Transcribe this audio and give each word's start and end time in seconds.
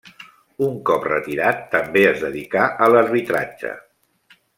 Un 0.67 0.77
cop 0.89 1.03
retirat 1.09 1.61
també 1.75 2.03
es 2.13 2.23
dedicà 2.25 2.63
a 2.87 2.91
l'arbitratge. 2.95 3.75